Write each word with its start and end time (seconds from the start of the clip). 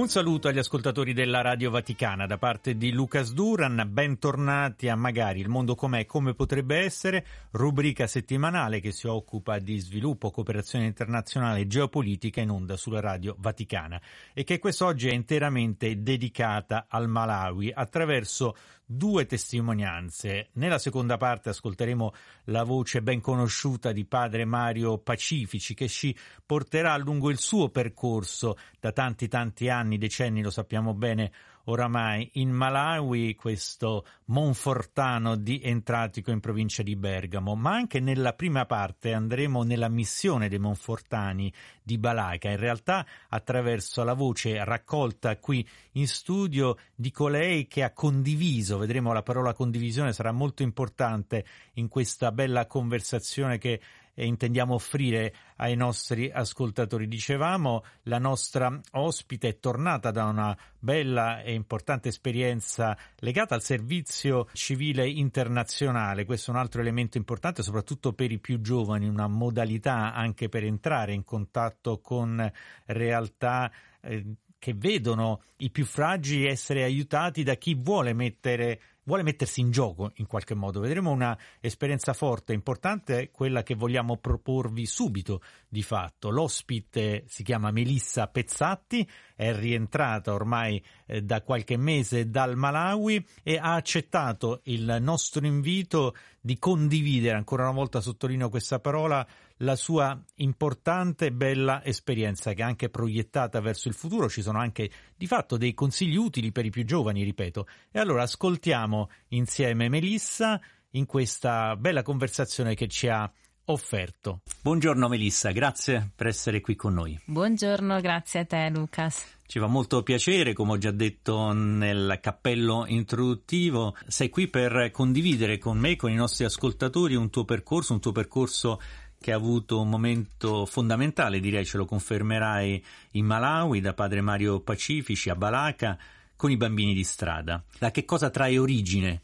Un 0.00 0.08
saluto 0.08 0.48
agli 0.48 0.56
ascoltatori 0.56 1.12
della 1.12 1.42
Radio 1.42 1.70
Vaticana 1.70 2.24
da 2.24 2.38
parte 2.38 2.74
di 2.78 2.90
Lucas 2.90 3.34
Duran, 3.34 3.86
bentornati 3.86 4.88
a 4.88 4.96
Magari 4.96 5.40
il 5.40 5.50
mondo 5.50 5.74
com'è 5.74 6.06
come 6.06 6.32
potrebbe 6.32 6.78
essere, 6.78 7.22
rubrica 7.50 8.06
settimanale 8.06 8.80
che 8.80 8.92
si 8.92 9.06
occupa 9.06 9.58
di 9.58 9.78
sviluppo, 9.78 10.30
cooperazione 10.30 10.86
internazionale 10.86 11.60
e 11.60 11.66
geopolitica 11.66 12.40
in 12.40 12.48
onda 12.48 12.78
sulla 12.78 13.00
Radio 13.00 13.36
Vaticana 13.40 14.00
e 14.32 14.42
che 14.42 14.58
quest'oggi 14.58 15.08
è 15.08 15.12
interamente 15.12 16.02
dedicata 16.02 16.86
al 16.88 17.06
Malawi 17.06 17.70
attraverso 17.70 18.56
due 18.92 19.24
testimonianze. 19.24 20.48
Nella 20.54 20.78
seconda 20.78 21.16
parte 21.16 21.50
ascolteremo 21.50 22.12
la 22.46 22.64
voce 22.64 23.02
ben 23.02 23.20
conosciuta 23.20 23.92
di 23.92 24.04
padre 24.04 24.44
Mario 24.44 24.98
Pacifici 24.98 25.74
che 25.74 25.86
ci 25.86 26.16
porterà 26.44 26.96
lungo 26.96 27.30
il 27.30 27.38
suo 27.38 27.68
percorso 27.68 28.56
da 28.80 28.90
tanti 28.90 29.28
tanti 29.28 29.68
anni, 29.68 29.96
decenni, 29.96 30.42
lo 30.42 30.50
sappiamo 30.50 30.92
bene, 30.92 31.30
oramai. 31.64 32.28
In 32.34 32.50
Malawi, 32.50 33.34
questo 33.34 34.06
Monfortano 34.26 35.36
di 35.36 35.60
Entratico 35.62 36.30
in 36.30 36.40
provincia 36.40 36.82
di 36.82 36.96
Bergamo, 36.96 37.54
ma 37.56 37.72
anche 37.72 38.00
nella 38.00 38.32
prima 38.32 38.66
parte 38.66 39.12
andremo 39.12 39.62
nella 39.62 39.88
missione 39.88 40.48
dei 40.48 40.58
Monfortani 40.58 41.52
di 41.82 41.98
Balaka, 41.98 42.48
in 42.48 42.56
realtà 42.56 43.04
attraverso 43.28 44.04
la 44.04 44.14
voce 44.14 44.64
raccolta 44.64 45.36
qui 45.38 45.66
in 45.92 46.06
studio 46.06 46.76
di 46.94 47.10
colei 47.10 47.66
che 47.66 47.82
ha 47.82 47.92
condiviso, 47.92 48.78
vedremo 48.78 49.12
la 49.12 49.22
parola 49.22 49.52
condivisione 49.52 50.12
sarà 50.12 50.30
molto 50.30 50.62
importante 50.62 51.44
in 51.74 51.88
questa 51.88 52.30
bella 52.30 52.66
conversazione 52.66 53.58
che 53.58 53.80
e 54.20 54.26
intendiamo 54.26 54.74
offrire 54.74 55.34
ai 55.56 55.74
nostri 55.76 56.30
ascoltatori. 56.30 57.08
Dicevamo, 57.08 57.84
la 58.02 58.18
nostra 58.18 58.78
ospite 58.92 59.48
è 59.48 59.58
tornata 59.58 60.10
da 60.10 60.26
una 60.26 60.54
bella 60.78 61.40
e 61.40 61.54
importante 61.54 62.10
esperienza 62.10 62.94
legata 63.20 63.54
al 63.54 63.62
servizio 63.62 64.46
civile 64.52 65.08
internazionale. 65.08 66.26
Questo 66.26 66.50
è 66.50 66.54
un 66.54 66.60
altro 66.60 66.82
elemento 66.82 67.16
importante, 67.16 67.62
soprattutto 67.62 68.12
per 68.12 68.30
i 68.30 68.38
più 68.38 68.60
giovani, 68.60 69.08
una 69.08 69.26
modalità 69.26 70.12
anche 70.12 70.50
per 70.50 70.64
entrare 70.64 71.14
in 71.14 71.24
contatto 71.24 72.00
con 72.00 72.52
realtà 72.84 73.72
eh, 74.02 74.34
che 74.58 74.74
vedono 74.74 75.40
i 75.56 75.70
più 75.70 75.86
fragili 75.86 76.44
essere 76.44 76.84
aiutati 76.84 77.42
da 77.42 77.54
chi 77.54 77.74
vuole 77.74 78.12
mettere 78.12 78.80
vuole 79.10 79.24
mettersi 79.24 79.60
in 79.60 79.72
gioco 79.72 80.12
in 80.16 80.26
qualche 80.28 80.54
modo. 80.54 80.78
Vedremo 80.78 81.10
una 81.10 81.36
esperienza 81.58 82.12
forte, 82.12 82.52
importante, 82.52 83.30
quella 83.32 83.64
che 83.64 83.74
vogliamo 83.74 84.18
proporvi 84.18 84.86
subito 84.86 85.42
di 85.68 85.82
fatto. 85.82 86.30
L'ospite 86.30 87.24
si 87.26 87.42
chiama 87.42 87.72
Melissa 87.72 88.28
Pezzatti, 88.28 89.08
è 89.34 89.52
rientrata 89.52 90.32
ormai 90.32 90.80
eh, 91.06 91.22
da 91.22 91.42
qualche 91.42 91.76
mese 91.76 92.30
dal 92.30 92.54
Malawi 92.54 93.26
e 93.42 93.58
ha 93.58 93.74
accettato 93.74 94.60
il 94.64 94.98
nostro 95.00 95.44
invito 95.44 96.14
di 96.40 96.56
condividere, 96.56 97.36
ancora 97.36 97.64
una 97.64 97.72
volta 97.72 98.00
sottolineo 98.00 98.48
questa 98.48 98.78
parola, 98.78 99.26
la 99.62 99.76
sua 99.76 100.18
importante 100.36 101.26
e 101.26 101.32
bella 101.32 101.84
esperienza 101.84 102.52
che 102.52 102.62
è 102.62 102.64
anche 102.64 102.88
proiettata 102.88 103.60
verso 103.60 103.88
il 103.88 103.94
futuro. 103.94 104.28
Ci 104.28 104.42
sono 104.42 104.58
anche 104.58 104.90
di 105.16 105.26
fatto 105.26 105.56
dei 105.56 105.74
consigli 105.74 106.16
utili 106.16 106.52
per 106.52 106.64
i 106.64 106.70
più 106.70 106.84
giovani, 106.84 107.22
ripeto. 107.22 107.66
E 107.90 107.98
allora 107.98 108.22
ascoltiamo 108.22 109.10
insieme 109.28 109.88
Melissa 109.88 110.60
in 110.90 111.06
questa 111.06 111.76
bella 111.76 112.02
conversazione 112.02 112.74
che 112.74 112.88
ci 112.88 113.08
ha 113.08 113.30
offerto. 113.66 114.40
Buongiorno 114.62 115.08
Melissa, 115.08 115.50
grazie 115.50 116.10
per 116.14 116.26
essere 116.26 116.60
qui 116.60 116.74
con 116.74 116.94
noi. 116.94 117.18
Buongiorno, 117.24 118.00
grazie 118.00 118.40
a 118.40 118.44
te 118.44 118.68
Lucas. 118.70 119.38
Ci 119.46 119.58
fa 119.58 119.66
molto 119.66 120.02
piacere, 120.02 120.52
come 120.52 120.72
ho 120.72 120.78
già 120.78 120.92
detto 120.92 121.52
nel 121.52 122.18
cappello 122.20 122.84
introduttivo, 122.86 123.96
sei 124.06 124.28
qui 124.28 124.48
per 124.48 124.90
condividere 124.92 125.58
con 125.58 125.76
me, 125.76 125.96
con 125.96 126.10
i 126.10 126.14
nostri 126.14 126.44
ascoltatori, 126.44 127.16
un 127.16 127.30
tuo 127.30 127.44
percorso, 127.44 127.92
un 127.92 128.00
tuo 128.00 128.12
percorso 128.12 128.80
che 129.20 129.32
ha 129.32 129.36
avuto 129.36 129.78
un 129.78 129.90
momento 129.90 130.64
fondamentale, 130.64 131.40
direi 131.40 131.66
ce 131.66 131.76
lo 131.76 131.84
confermerai, 131.84 132.82
in 133.12 133.26
Malawi 133.26 133.82
da 133.82 133.92
padre 133.92 134.22
Mario 134.22 134.60
Pacifici 134.60 135.28
a 135.28 135.36
Balaka 135.36 135.98
con 136.36 136.50
i 136.50 136.56
bambini 136.56 136.94
di 136.94 137.04
strada. 137.04 137.62
Da 137.78 137.90
che 137.90 138.06
cosa 138.06 138.30
trae 138.30 138.56
origine 138.56 139.20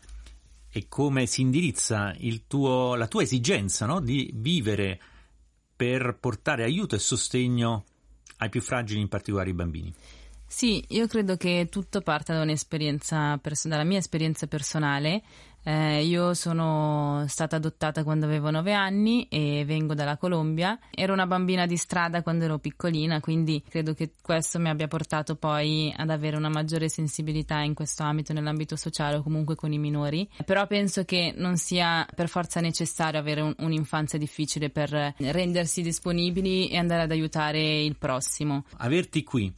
e 0.71 0.85
come 0.89 1.25
si 1.25 1.41
indirizza 1.41 2.15
tuo, 2.47 2.95
la 2.95 3.07
tua 3.07 3.23
esigenza 3.23 3.87
no? 3.87 4.01
di 4.01 4.31
vivere 4.35 5.01
per 5.75 6.19
portare 6.21 6.65
aiuto 6.65 6.95
e 6.95 6.99
sostegno 6.99 7.85
ai 8.37 8.51
più 8.51 8.61
fragili, 8.61 9.01
in 9.01 9.09
particolare 9.09 9.49
i 9.49 9.55
bambini. 9.55 9.95
Sì, 10.47 10.85
io 10.89 11.07
credo 11.07 11.39
che 11.39 11.69
tutto 11.71 12.03
parta 12.03 12.35
da 12.35 12.43
un'esperienza, 12.43 13.41
dalla 13.65 13.85
mia 13.85 13.99
esperienza 13.99 14.47
personale. 14.47 15.23
Eh, 15.69 16.05
io 16.05 16.33
sono 16.35 17.25
stata 17.27 17.57
adottata 17.57 18.05
quando 18.05 18.25
avevo 18.25 18.53
nove 18.53 18.73
anni 18.73 19.27
e 19.29 19.65
vengo 19.67 19.95
dalla 19.95 20.17
Colombia. 20.17 20.79
Ero 20.93 21.13
una 21.13 21.27
bambina 21.27 21.67
di 21.67 21.77
strada 21.77 22.23
quando 22.23 22.45
ero 22.45 22.59
piccolina, 22.59 23.19
quindi 23.19 23.61
credo 23.69 23.93
che 23.93 24.13
questo 24.23 24.61
mi 24.61 24.69
abbia 24.69 24.87
portato 24.87 25.35
poi 25.35 25.93
ad 25.97 26.11
avere 26.11 26.37
una 26.37 26.49
maggiore 26.49 26.89
sensibilità 26.89 27.63
in 27.63 27.75
questo 27.75 28.05
ambito, 28.05 28.33
nell'ambito 28.33 28.77
sociale 28.77 29.17
o 29.17 29.25
comunque 29.25 29.57
con 29.57 29.73
i 29.73 29.79
minori. 29.79 30.29
Però 30.45 30.65
penso 30.69 31.05
che 31.05 31.35
non 31.37 31.57
sia 31.57 32.07
per 32.15 32.29
forza 32.29 32.61
necessario 32.61 33.19
avere 33.19 33.41
un, 33.41 33.53
un'infanzia 33.59 34.21
difficile 34.21 34.71
per 34.71 34.91
rendersi 35.17 35.83
disponibili 35.83 36.69
e 36.69 36.77
andare 36.77 37.03
ad 37.03 37.11
aiutare 37.11 37.83
il 37.83 37.97
prossimo. 37.97 38.67
Averti 38.77 39.25
qui 39.25 39.53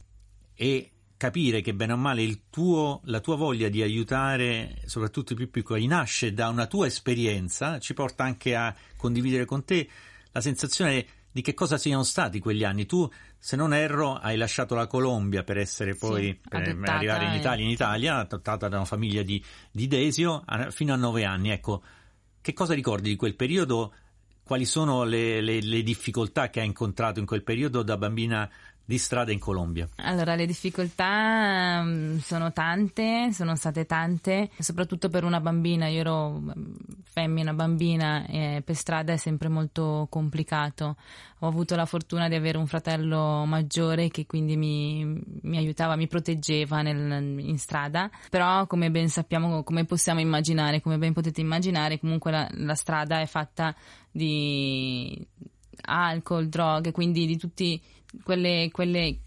e 0.55 0.89
capire 1.19 1.59
che 1.59 1.73
bene 1.73 1.91
o 1.91 1.97
male 1.97 2.43
tuo, 2.49 3.01
la 3.03 3.19
tua 3.19 3.35
voglia 3.35 3.67
di 3.67 3.81
aiutare 3.81 4.77
soprattutto 4.85 5.33
i 5.33 5.35
più 5.35 5.49
piccoli 5.51 5.85
nasce 5.85 6.33
da 6.33 6.47
una 6.47 6.65
tua 6.65 6.85
esperienza, 6.85 7.77
ci 7.77 7.93
porta 7.93 8.23
anche 8.23 8.55
a 8.55 8.73
condividere 8.95 9.43
con 9.43 9.65
te 9.65 9.85
la 10.31 10.39
sensazione 10.39 11.05
di 11.29 11.41
che 11.41 11.53
cosa 11.53 11.77
siano 11.77 12.03
stati 12.03 12.39
quegli 12.39 12.63
anni. 12.63 12.85
Tu, 12.85 13.05
se 13.37 13.57
non 13.57 13.73
erro, 13.73 14.15
hai 14.15 14.37
lasciato 14.37 14.75
la 14.75 14.87
Colombia 14.87 15.43
per 15.43 15.57
essere 15.57 15.93
poi 15.93 16.27
sì, 16.27 16.39
per 16.47 16.61
arrivare 16.61 17.25
in 17.25 17.33
Italia, 17.33 17.65
in 17.65 17.71
Italia, 17.71 18.15
adottata 18.19 18.69
da 18.69 18.77
una 18.77 18.85
famiglia 18.85 19.21
di, 19.21 19.43
di 19.71 19.87
Desio 19.87 20.45
fino 20.69 20.93
a 20.93 20.95
nove 20.97 21.25
anni. 21.25 21.49
Ecco, 21.49 21.83
che 22.39 22.53
cosa 22.53 22.73
ricordi 22.73 23.09
di 23.09 23.17
quel 23.17 23.35
periodo? 23.35 23.93
Quali 24.41 24.63
sono 24.63 25.03
le, 25.03 25.41
le, 25.41 25.61
le 25.61 25.83
difficoltà 25.83 26.49
che 26.49 26.61
hai 26.61 26.65
incontrato 26.65 27.19
in 27.19 27.25
quel 27.25 27.43
periodo 27.43 27.83
da 27.83 27.97
bambina 27.97 28.49
di 28.89 28.97
strada 28.97 29.31
in 29.31 29.37
Colombia? 29.37 29.87
Allora, 29.97 30.33
le 30.33 30.47
difficoltà 30.47 31.79
um, 31.83 32.17
sono 32.17 32.51
tante, 32.51 33.31
sono 33.31 33.55
state 33.55 33.85
tante, 33.85 34.49
soprattutto 34.57 35.09
per 35.09 35.23
una 35.23 35.39
bambina. 35.39 35.85
Io 35.85 35.99
ero 35.99 36.41
femmina, 37.03 37.53
bambina, 37.53 38.25
e 38.25 38.63
per 38.65 38.73
strada 38.73 39.13
è 39.13 39.17
sempre 39.17 39.47
molto 39.47 40.07
complicato. 40.09 40.95
Ho 41.41 41.47
avuto 41.47 41.75
la 41.75 41.85
fortuna 41.85 42.27
di 42.27 42.33
avere 42.33 42.57
un 42.57 42.65
fratello 42.65 43.45
maggiore 43.45 44.09
che 44.09 44.25
quindi 44.25 44.57
mi, 44.57 45.05
mi 45.43 45.57
aiutava, 45.57 45.95
mi 45.95 46.07
proteggeva 46.07 46.81
nel, 46.81 47.37
in 47.37 47.59
strada, 47.59 48.09
però 48.31 48.65
come 48.65 48.89
ben 48.89 49.07
sappiamo, 49.07 49.61
come 49.61 49.85
possiamo 49.85 50.19
immaginare, 50.19 50.81
come 50.81 50.97
ben 50.97 51.13
potete 51.13 51.41
immaginare, 51.41 51.99
comunque 51.99 52.31
la, 52.31 52.49
la 52.53 52.73
strada 52.73 53.19
è 53.21 53.27
fatta 53.27 53.75
di 54.09 55.23
alcol, 55.81 56.49
droghe, 56.49 56.91
quindi 56.91 57.27
di 57.27 57.37
tutti 57.37 57.81
quelle, 58.23 58.69
quelle 58.71 59.17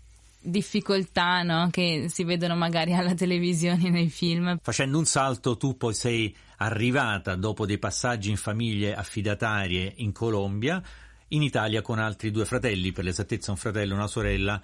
difficoltà 0.43 1.43
no? 1.43 1.69
che 1.71 2.07
si 2.09 2.25
vedono 2.25 2.57
magari 2.57 2.93
alla 2.93 3.15
televisione 3.15 3.89
nei 3.91 4.09
film. 4.09 4.59
Facendo 4.61 4.99
un 4.99 5.05
salto 5.05 5.57
tu 5.57 5.77
poi 5.77 5.95
sei 5.95 6.35
arrivata 6.59 7.35
dopo 7.37 7.67
dei 7.67 7.79
passaggi 7.79 8.31
in 8.31 8.37
famiglie 8.37 8.95
affidatarie 8.95 9.93
in 9.97 10.13
Colombia, 10.13 10.83
in 11.29 11.43
Italia 11.43 11.83
con 11.83 11.99
altri 11.99 12.31
due 12.31 12.45
fratelli, 12.45 12.93
per 12.93 13.05
l'esattezza 13.05 13.51
un 13.51 13.57
fratello 13.57 13.93
e 13.93 13.97
una 13.97 14.07
sorella, 14.07 14.61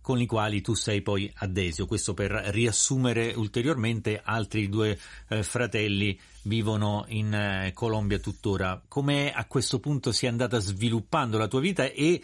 con 0.00 0.20
i 0.20 0.26
quali 0.26 0.62
tu 0.62 0.74
sei 0.74 1.02
poi 1.02 1.30
adesio. 1.36 1.86
Questo 1.86 2.14
per 2.14 2.30
riassumere 2.30 3.34
ulteriormente, 3.36 4.20
altri 4.22 4.68
due 4.68 4.98
eh, 5.28 5.42
fratelli 5.42 6.18
vivono 6.42 7.04
in 7.08 7.32
eh, 7.32 7.72
Colombia 7.74 8.18
tuttora. 8.18 8.82
Come 8.88 9.32
a 9.32 9.44
questo 9.44 9.80
punto 9.80 10.10
si 10.12 10.24
è 10.24 10.28
andata 10.28 10.58
sviluppando 10.58 11.36
la 11.36 11.46
tua 11.46 11.60
vita 11.60 11.84
e 11.84 12.22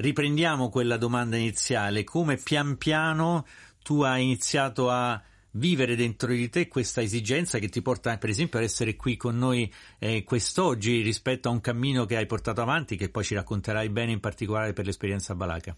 riprendiamo 0.00 0.68
quella 0.70 0.96
domanda 0.96 1.36
iniziale, 1.36 2.04
come 2.04 2.36
pian 2.36 2.76
piano 2.78 3.46
tu 3.82 4.02
hai 4.02 4.22
iniziato 4.22 4.90
a 4.90 5.20
vivere 5.52 5.96
dentro 5.96 6.32
di 6.32 6.48
te 6.48 6.68
questa 6.68 7.00
esigenza 7.00 7.58
che 7.58 7.68
ti 7.68 7.82
porta 7.82 8.16
per 8.18 8.30
esempio 8.30 8.58
ad 8.58 8.64
essere 8.64 8.96
qui 8.96 9.16
con 9.16 9.36
noi 9.36 9.72
eh, 9.98 10.22
quest'oggi 10.24 11.00
rispetto 11.00 11.48
a 11.48 11.52
un 11.52 11.60
cammino 11.60 12.04
che 12.04 12.16
hai 12.16 12.26
portato 12.26 12.60
avanti 12.60 12.96
che 12.96 13.08
poi 13.08 13.24
ci 13.24 13.34
racconterai 13.34 13.88
bene 13.88 14.12
in 14.12 14.20
particolare 14.20 14.72
per 14.72 14.84
l'esperienza 14.84 15.34
Balaca. 15.34 15.76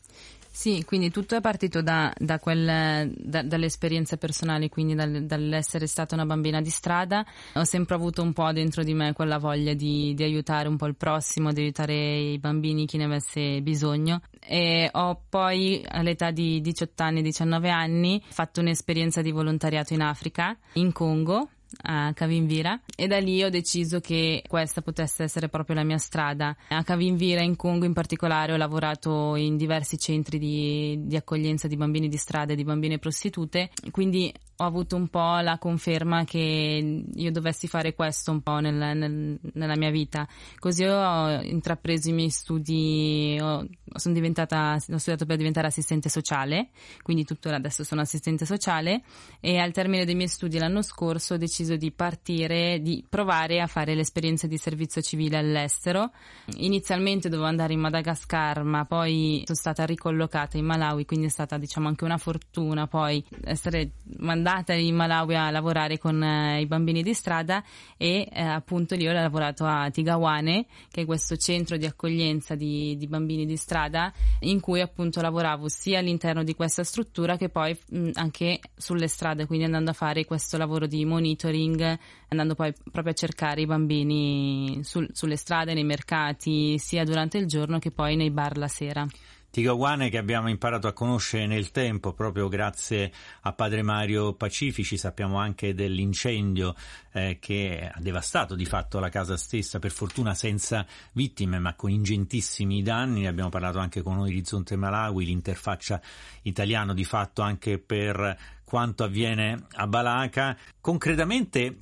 Sì, 0.54 0.84
quindi 0.84 1.10
tutto 1.10 1.34
è 1.34 1.40
partito 1.40 1.80
da, 1.80 2.12
da 2.14 2.38
quel, 2.38 3.10
da, 3.16 3.42
dalle 3.42 3.66
esperienze 3.66 4.18
personali, 4.18 4.68
quindi 4.68 4.94
dal, 4.94 5.24
dall'essere 5.24 5.86
stata 5.86 6.14
una 6.14 6.26
bambina 6.26 6.60
di 6.60 6.68
strada. 6.68 7.24
Ho 7.54 7.64
sempre 7.64 7.94
avuto 7.94 8.20
un 8.20 8.34
po' 8.34 8.52
dentro 8.52 8.82
di 8.82 8.92
me 8.92 9.14
quella 9.14 9.38
voglia 9.38 9.72
di, 9.72 10.12
di 10.12 10.22
aiutare 10.22 10.68
un 10.68 10.76
po' 10.76 10.84
il 10.84 10.94
prossimo, 10.94 11.54
di 11.54 11.62
aiutare 11.62 11.94
i 11.94 12.38
bambini, 12.38 12.84
chi 12.84 12.98
ne 12.98 13.04
avesse 13.04 13.62
bisogno. 13.62 14.20
E 14.38 14.90
ho 14.92 15.22
poi 15.26 15.82
all'età 15.88 16.30
di 16.30 16.60
18 16.60 17.02
anni, 17.02 17.22
19 17.22 17.70
anni, 17.70 18.22
fatto 18.28 18.60
un'esperienza 18.60 19.22
di 19.22 19.30
volontariato 19.30 19.61
in 19.68 20.00
Africa, 20.02 20.56
in 20.74 20.92
Congo, 20.92 21.48
a 21.82 22.12
Cavinvira 22.12 22.80
e 22.96 23.06
da 23.06 23.18
lì 23.18 23.42
ho 23.42 23.48
deciso 23.48 24.00
che 24.00 24.42
questa 24.46 24.82
potesse 24.82 25.22
essere 25.22 25.48
proprio 25.48 25.76
la 25.76 25.84
mia 25.84 25.98
strada. 25.98 26.56
A 26.68 26.82
Cavinvira 26.82 27.42
in 27.42 27.56
Congo 27.56 27.84
in 27.84 27.92
particolare 27.92 28.52
ho 28.52 28.56
lavorato 28.56 29.36
in 29.36 29.56
diversi 29.56 29.98
centri 29.98 30.38
di, 30.38 30.98
di 31.02 31.16
accoglienza 31.16 31.68
di 31.68 31.76
bambini 31.76 32.08
di 32.08 32.16
strada 32.16 32.52
e 32.52 32.56
di 32.56 32.64
bambine 32.64 32.98
prostitute, 32.98 33.70
quindi 33.90 34.32
ho 34.62 34.66
avuto 34.66 34.96
un 34.96 35.08
po' 35.08 35.38
la 35.40 35.58
conferma 35.58 36.24
che 36.24 37.04
io 37.12 37.32
dovessi 37.32 37.66
fare 37.66 37.94
questo 37.94 38.30
un 38.30 38.40
po' 38.42 38.58
nel, 38.60 38.74
nel, 38.74 39.38
nella 39.54 39.76
mia 39.76 39.90
vita. 39.90 40.26
Così 40.58 40.84
ho 40.84 41.42
intrapreso 41.42 42.08
i 42.08 42.12
miei 42.12 42.30
studi, 42.30 43.38
ho, 43.40 43.66
sono 43.94 44.14
diventata, 44.14 44.74
ho 44.74 44.98
studiato 44.98 45.26
per 45.26 45.36
diventare 45.36 45.66
assistente 45.66 46.08
sociale, 46.08 46.68
quindi 47.02 47.24
tuttora 47.24 47.56
adesso 47.56 47.82
sono 47.84 48.00
assistente 48.00 48.46
sociale 48.46 49.02
e 49.40 49.58
al 49.58 49.72
termine 49.72 50.04
dei 50.04 50.14
miei 50.14 50.28
studi 50.28 50.58
l'anno 50.58 50.82
scorso 50.82 51.34
ho 51.34 51.36
deciso 51.36 51.76
di 51.76 51.90
partire, 51.90 52.80
di 52.80 53.04
provare 53.08 53.60
a 53.60 53.66
fare 53.66 53.94
l'esperienza 53.94 54.46
di 54.46 54.56
servizio 54.56 55.02
civile 55.02 55.38
all'estero. 55.38 56.12
Inizialmente 56.58 57.28
dovevo 57.28 57.48
andare 57.48 57.72
in 57.72 57.80
Madagascar, 57.80 58.62
ma 58.62 58.84
poi 58.84 59.42
sono 59.44 59.58
stata 59.58 59.84
ricollocata 59.84 60.56
in 60.56 60.64
Malawi, 60.64 61.04
quindi 61.04 61.26
è 61.26 61.30
stata 61.30 61.58
diciamo 61.58 61.88
anche 61.88 62.04
una 62.04 62.18
fortuna 62.18 62.86
poi 62.86 63.24
essere 63.44 63.92
mandata 64.18 64.50
andata 64.52 64.74
in 64.74 64.94
Malawi 64.94 65.34
a 65.34 65.50
lavorare 65.50 65.98
con 65.98 66.22
eh, 66.22 66.60
i 66.60 66.66
bambini 66.66 67.02
di 67.02 67.14
strada 67.14 67.62
e 67.96 68.28
eh, 68.30 68.42
appunto 68.42 68.94
lì 68.94 69.08
ho 69.08 69.12
lavorato 69.12 69.64
a 69.64 69.90
Tigawane, 69.90 70.66
che 70.90 71.02
è 71.02 71.04
questo 71.04 71.36
centro 71.36 71.76
di 71.76 71.86
accoglienza 71.86 72.54
di, 72.54 72.96
di, 72.96 73.06
bambini 73.06 73.46
di 73.46 73.56
strada, 73.56 74.12
in 74.40 74.60
cui 74.60 74.80
appunto 74.80 75.20
lavoravo 75.20 75.68
sia 75.68 75.98
all'interno 75.98 76.44
di 76.44 76.54
questa 76.54 76.84
struttura 76.84 77.36
che 77.36 77.48
poi 77.48 77.76
mh, 77.90 78.10
anche 78.14 78.60
sulle 78.76 79.08
strade, 79.08 79.46
quindi 79.46 79.64
andando 79.64 79.90
a 79.90 79.94
fare 79.94 80.24
questo 80.24 80.56
lavoro 80.56 80.86
di 80.86 81.04
monitoring, 81.04 81.98
andando 82.28 82.54
poi 82.54 82.72
proprio 82.90 83.12
a 83.12 83.16
cercare 83.16 83.62
i 83.62 83.66
bambini 83.66 84.80
sul, 84.82 85.08
sulle 85.12 85.36
strade, 85.36 85.74
nei 85.74 85.84
mercati, 85.84 86.78
sia 86.78 87.04
durante 87.04 87.38
il 87.38 87.46
giorno 87.46 87.78
che 87.78 87.90
poi 87.90 88.16
nei 88.16 88.30
bar 88.30 88.56
la 88.58 88.68
sera. 88.68 89.06
Tigawane 89.52 90.08
che 90.08 90.16
abbiamo 90.16 90.48
imparato 90.48 90.86
a 90.86 90.94
conoscere 90.94 91.46
nel 91.46 91.72
tempo 91.72 92.14
proprio 92.14 92.48
grazie 92.48 93.12
a 93.42 93.52
padre 93.52 93.82
Mario 93.82 94.32
Pacifici, 94.32 94.96
sappiamo 94.96 95.36
anche 95.36 95.74
dell'incendio 95.74 96.74
eh, 97.12 97.36
che 97.38 97.90
ha 97.92 98.00
devastato 98.00 98.54
di 98.54 98.64
fatto 98.64 98.98
la 98.98 99.10
casa 99.10 99.36
stessa, 99.36 99.78
per 99.78 99.90
fortuna 99.90 100.32
senza 100.32 100.86
vittime 101.12 101.58
ma 101.58 101.74
con 101.74 101.90
ingentissimi 101.90 102.80
danni, 102.80 103.26
abbiamo 103.26 103.50
parlato 103.50 103.78
anche 103.78 104.00
con 104.00 104.16
Orizzonte 104.20 104.74
Malawi, 104.76 105.26
l'interfaccia 105.26 106.00
italiano 106.44 106.94
di 106.94 107.04
fatto 107.04 107.42
anche 107.42 107.78
per 107.78 108.34
quanto 108.64 109.04
avviene 109.04 109.66
a 109.72 109.86
Balaca. 109.86 110.56
Concretamente 110.80 111.76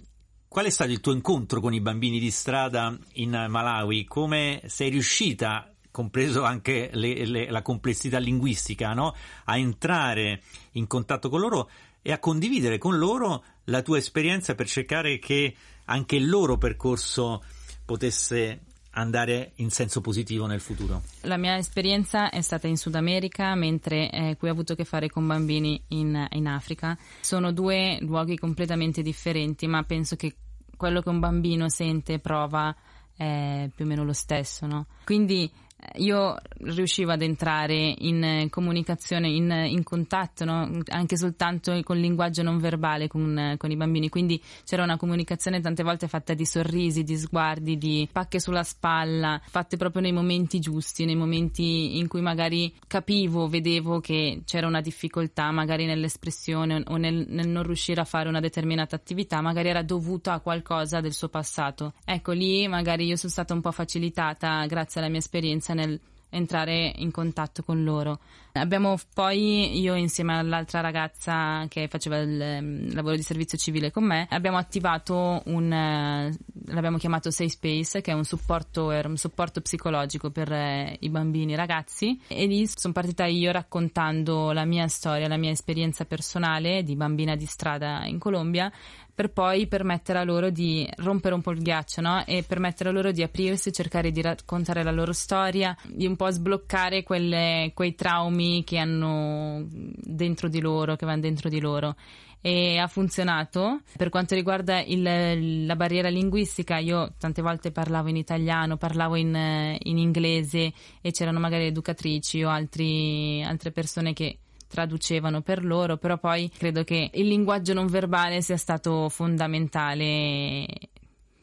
Qual 0.48 0.64
è 0.64 0.70
stato 0.70 0.90
il 0.90 0.98
tuo 0.98 1.12
incontro 1.12 1.60
con 1.60 1.72
i 1.72 1.80
bambini 1.80 2.18
di 2.18 2.32
strada 2.32 2.98
in 3.12 3.46
Malawi? 3.48 4.04
Come 4.04 4.60
sei 4.66 4.90
riuscita 4.90 5.69
compreso 5.90 6.44
anche 6.44 6.90
le, 6.92 7.24
le, 7.24 7.50
la 7.50 7.62
complessità 7.62 8.18
linguistica, 8.18 8.92
no? 8.92 9.14
a 9.44 9.56
entrare 9.56 10.42
in 10.72 10.86
contatto 10.86 11.28
con 11.28 11.40
loro 11.40 11.70
e 12.02 12.12
a 12.12 12.18
condividere 12.18 12.78
con 12.78 12.98
loro 12.98 13.44
la 13.64 13.82
tua 13.82 13.98
esperienza 13.98 14.54
per 14.54 14.66
cercare 14.66 15.18
che 15.18 15.54
anche 15.86 16.16
il 16.16 16.28
loro 16.28 16.56
percorso 16.56 17.42
potesse 17.84 18.60
andare 18.92 19.52
in 19.56 19.70
senso 19.70 20.00
positivo 20.00 20.46
nel 20.46 20.60
futuro? 20.60 21.02
La 21.22 21.36
mia 21.36 21.56
esperienza 21.56 22.30
è 22.30 22.40
stata 22.40 22.66
in 22.66 22.76
Sud 22.76 22.94
America, 22.94 23.54
mentre 23.54 24.10
eh, 24.10 24.36
qui 24.36 24.48
ho 24.48 24.52
avuto 24.52 24.72
a 24.72 24.76
che 24.76 24.84
fare 24.84 25.08
con 25.08 25.26
bambini 25.26 25.80
in, 25.88 26.26
in 26.30 26.46
Africa. 26.46 26.96
Sono 27.20 27.52
due 27.52 27.98
luoghi 28.00 28.36
completamente 28.36 29.02
differenti, 29.02 29.66
ma 29.66 29.82
penso 29.84 30.16
che 30.16 30.34
quello 30.76 31.02
che 31.02 31.08
un 31.08 31.20
bambino 31.20 31.68
sente 31.68 32.14
e 32.14 32.18
prova 32.18 32.74
è 33.14 33.68
più 33.74 33.84
o 33.84 33.88
meno 33.88 34.02
lo 34.04 34.14
stesso, 34.14 34.66
no? 34.66 34.86
Quindi 35.04 35.50
io 35.96 36.36
riuscivo 36.58 37.12
ad 37.12 37.22
entrare 37.22 37.94
in 37.98 38.46
comunicazione, 38.50 39.28
in, 39.28 39.50
in 39.50 39.82
contatto, 39.82 40.44
no? 40.44 40.80
anche 40.88 41.16
soltanto 41.16 41.78
con 41.82 41.96
il 41.96 42.02
linguaggio 42.02 42.42
non 42.42 42.58
verbale 42.58 43.08
con, 43.08 43.54
con, 43.56 43.70
i 43.70 43.76
bambini, 43.76 44.08
quindi 44.08 44.40
c'era 44.64 44.82
una 44.82 44.96
comunicazione 44.96 45.60
tante 45.60 45.82
volte 45.82 46.08
fatta 46.08 46.34
di 46.34 46.44
sorrisi, 46.44 47.02
di 47.02 47.16
sguardi, 47.16 47.78
di 47.78 48.08
pacche 48.10 48.40
sulla 48.40 48.62
spalla, 48.62 49.40
fatte 49.44 49.76
proprio 49.76 50.02
nei 50.02 50.12
momenti 50.12 50.58
giusti, 50.60 51.04
nei 51.04 51.16
momenti 51.16 51.98
in 51.98 52.08
cui 52.08 52.20
magari 52.20 52.72
capivo, 52.86 53.48
vedevo 53.48 54.00
che 54.00 54.42
c'era 54.44 54.66
una 54.66 54.80
difficoltà 54.80 55.50
magari 55.50 55.86
nell'espressione 55.86 56.82
o 56.86 56.96
nel, 56.96 57.26
nel 57.28 57.48
non 57.48 57.62
riuscire 57.62 58.00
a 58.00 58.04
fare 58.04 58.28
una 58.28 58.40
determinata 58.40 58.96
attività, 58.96 59.40
magari 59.40 59.68
era 59.68 59.82
dovuta 59.82 60.34
a 60.34 60.40
qualcosa 60.40 61.00
del 61.00 61.12
suo 61.12 61.28
passato. 61.28 61.94
Ecco, 62.04 62.32
lì 62.32 62.68
magari 62.68 63.06
io 63.06 63.16
sono 63.16 63.32
stata 63.32 63.54
un 63.54 63.60
po' 63.60 63.72
facilitata 63.72 64.66
grazie 64.66 65.00
alla 65.00 65.08
mia 65.08 65.18
esperienza 65.18 65.69
esperienza 65.70 65.74
nel 65.74 66.00
entrare 66.32 66.92
in 66.96 67.10
contatto 67.10 67.64
con 67.64 67.82
loro. 67.82 68.20
Abbiamo 68.52 68.96
poi, 69.14 69.80
io 69.80 69.94
insieme 69.94 70.36
all'altra 70.36 70.80
ragazza 70.80 71.66
che 71.68 71.86
faceva 71.88 72.18
il, 72.18 72.30
il 72.30 72.94
lavoro 72.94 73.14
di 73.14 73.22
servizio 73.22 73.56
civile 73.58 73.90
con 73.90 74.04
me, 74.04 74.26
abbiamo 74.30 74.56
attivato 74.56 75.42
un, 75.46 75.72
eh, 75.72 76.36
l'abbiamo 76.66 76.98
chiamato 76.98 77.30
Safe 77.30 77.50
Space, 77.50 78.00
che 78.00 78.10
è 78.10 78.14
un 78.14 78.24
supporto, 78.24 78.86
un 78.86 79.16
supporto 79.16 79.60
psicologico 79.60 80.30
per 80.30 80.52
eh, 80.52 80.96
i 81.00 81.08
bambini 81.10 81.52
e 81.52 81.54
i 81.54 81.58
ragazzi 81.58 82.20
e 82.26 82.46
lì 82.46 82.66
sono 82.66 82.92
partita 82.92 83.24
io 83.26 83.52
raccontando 83.52 84.52
la 84.52 84.64
mia 84.64 84.88
storia, 84.88 85.28
la 85.28 85.36
mia 85.36 85.50
esperienza 85.50 86.04
personale 86.04 86.82
di 86.82 86.96
bambina 86.96 87.36
di 87.36 87.46
strada 87.46 88.04
in 88.06 88.18
Colombia 88.18 88.70
per 89.20 89.32
poi 89.32 89.66
permettere 89.66 90.18
a 90.18 90.24
loro 90.24 90.48
di 90.48 90.88
rompere 90.96 91.34
un 91.34 91.42
po' 91.42 91.50
il 91.50 91.60
ghiaccio 91.60 92.00
no? 92.00 92.24
e 92.24 92.42
permettere 92.42 92.88
a 92.88 92.92
loro 92.92 93.12
di 93.12 93.22
aprirsi, 93.22 93.70
cercare 93.70 94.10
di 94.12 94.22
raccontare 94.22 94.82
la 94.82 94.90
loro 94.90 95.12
storia, 95.12 95.76
di 95.86 96.06
un 96.06 96.16
po' 96.16 96.30
sbloccare 96.30 97.02
quelle, 97.02 97.72
quei 97.74 97.94
traumi 97.94 98.64
che 98.64 98.78
hanno 98.78 99.66
dentro 99.68 100.48
di 100.48 100.58
loro, 100.58 100.96
che 100.96 101.04
vanno 101.04 101.20
dentro 101.20 101.50
di 101.50 101.60
loro 101.60 101.96
e 102.40 102.78
ha 102.78 102.86
funzionato. 102.86 103.82
Per 103.94 104.08
quanto 104.08 104.34
riguarda 104.34 104.80
il, 104.80 105.66
la 105.66 105.76
barriera 105.76 106.08
linguistica, 106.08 106.78
io 106.78 107.12
tante 107.18 107.42
volte 107.42 107.72
parlavo 107.72 108.08
in 108.08 108.16
italiano, 108.16 108.78
parlavo 108.78 109.16
in, 109.16 109.76
in 109.82 109.98
inglese 109.98 110.72
e 111.02 111.10
c'erano 111.10 111.40
magari 111.40 111.66
educatrici 111.66 112.42
o 112.42 112.48
altri, 112.48 113.44
altre 113.44 113.70
persone 113.70 114.14
che 114.14 114.38
traducevano 114.70 115.42
per 115.42 115.64
loro, 115.64 115.96
però 115.96 116.16
poi 116.16 116.48
credo 116.48 116.84
che 116.84 117.10
il 117.12 117.26
linguaggio 117.26 117.74
non 117.74 117.88
verbale 117.88 118.40
sia 118.40 118.56
stato 118.56 119.08
fondamentale 119.08 120.64